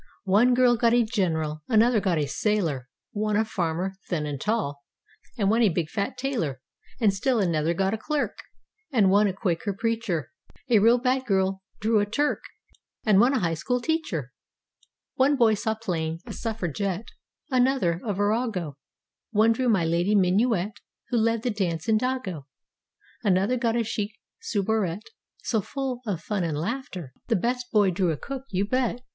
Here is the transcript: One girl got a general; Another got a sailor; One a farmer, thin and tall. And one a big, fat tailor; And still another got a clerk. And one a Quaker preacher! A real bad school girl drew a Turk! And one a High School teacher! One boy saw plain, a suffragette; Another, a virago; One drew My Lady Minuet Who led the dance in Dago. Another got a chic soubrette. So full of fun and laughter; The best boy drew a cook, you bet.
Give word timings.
One 0.25 0.55
girl 0.55 0.77
got 0.77 0.95
a 0.95 1.03
general; 1.03 1.61
Another 1.69 1.99
got 1.99 2.17
a 2.17 2.25
sailor; 2.25 2.89
One 3.11 3.35
a 3.35 3.45
farmer, 3.45 3.93
thin 4.09 4.25
and 4.25 4.41
tall. 4.41 4.81
And 5.37 5.51
one 5.51 5.61
a 5.61 5.69
big, 5.69 5.89
fat 5.91 6.17
tailor; 6.17 6.59
And 6.99 7.13
still 7.13 7.37
another 7.39 7.75
got 7.75 7.93
a 7.93 7.99
clerk. 7.99 8.39
And 8.91 9.11
one 9.11 9.27
a 9.27 9.31
Quaker 9.33 9.73
preacher! 9.73 10.31
A 10.71 10.79
real 10.79 10.97
bad 10.97 11.25
school 11.25 11.35
girl 11.37 11.61
drew 11.81 11.99
a 11.99 12.07
Turk! 12.07 12.39
And 13.05 13.19
one 13.19 13.35
a 13.35 13.41
High 13.41 13.53
School 13.53 13.79
teacher! 13.79 14.33
One 15.17 15.35
boy 15.35 15.53
saw 15.53 15.75
plain, 15.75 16.17
a 16.25 16.33
suffragette; 16.33 17.09
Another, 17.51 18.01
a 18.03 18.11
virago; 18.15 18.77
One 19.29 19.51
drew 19.51 19.69
My 19.69 19.85
Lady 19.85 20.15
Minuet 20.15 20.77
Who 21.09 21.17
led 21.17 21.43
the 21.43 21.51
dance 21.51 21.87
in 21.87 21.99
Dago. 21.99 22.45
Another 23.23 23.55
got 23.55 23.75
a 23.75 23.83
chic 23.83 24.13
soubrette. 24.39 25.05
So 25.43 25.61
full 25.61 26.01
of 26.07 26.21
fun 26.21 26.43
and 26.43 26.57
laughter; 26.57 27.13
The 27.27 27.35
best 27.35 27.67
boy 27.71 27.91
drew 27.91 28.09
a 28.09 28.17
cook, 28.17 28.45
you 28.49 28.65
bet. 28.65 29.01